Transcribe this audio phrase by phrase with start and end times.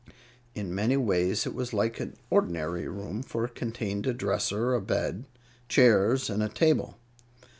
[0.55, 4.81] In many ways it was like an ordinary room, for it contained a dresser, a
[4.81, 5.25] bed,
[5.69, 6.97] chairs and a table.